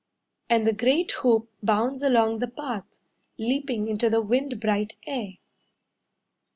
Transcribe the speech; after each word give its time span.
And 0.49 0.65
the 0.65 0.73
great 0.73 1.11
hoop 1.21 1.47
bounds 1.61 2.01
along 2.01 2.39
the 2.39 2.47
path, 2.47 2.99
Leaping 3.37 3.87
into 3.87 4.09
the 4.09 4.19
wind 4.19 4.59
bright 4.59 4.95
air. 5.05 5.33